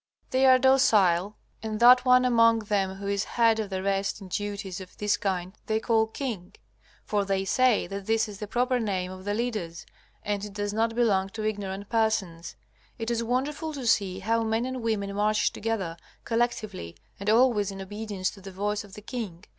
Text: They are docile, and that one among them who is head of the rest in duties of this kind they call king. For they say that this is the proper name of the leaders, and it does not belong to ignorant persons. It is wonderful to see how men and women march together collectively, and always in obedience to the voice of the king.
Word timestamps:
They 0.31 0.47
are 0.47 0.57
docile, 0.57 1.35
and 1.61 1.79
that 1.79 2.05
one 2.05 2.25
among 2.25 2.57
them 2.61 2.95
who 2.95 3.05
is 3.05 3.25
head 3.37 3.59
of 3.59 3.69
the 3.69 3.83
rest 3.83 4.19
in 4.19 4.29
duties 4.29 4.81
of 4.81 4.97
this 4.97 5.15
kind 5.15 5.53
they 5.67 5.79
call 5.79 6.07
king. 6.07 6.55
For 7.05 7.23
they 7.23 7.45
say 7.45 7.85
that 7.85 8.07
this 8.07 8.27
is 8.27 8.39
the 8.39 8.47
proper 8.47 8.79
name 8.79 9.11
of 9.11 9.25
the 9.25 9.35
leaders, 9.35 9.85
and 10.23 10.43
it 10.43 10.53
does 10.53 10.73
not 10.73 10.95
belong 10.95 11.29
to 11.29 11.45
ignorant 11.45 11.89
persons. 11.89 12.55
It 12.97 13.11
is 13.11 13.23
wonderful 13.23 13.73
to 13.73 13.85
see 13.85 14.17
how 14.21 14.41
men 14.41 14.65
and 14.65 14.81
women 14.81 15.13
march 15.13 15.53
together 15.53 15.97
collectively, 16.25 16.95
and 17.19 17.29
always 17.29 17.69
in 17.69 17.79
obedience 17.79 18.31
to 18.31 18.41
the 18.41 18.51
voice 18.51 18.83
of 18.83 18.95
the 18.95 19.03
king. 19.03 19.43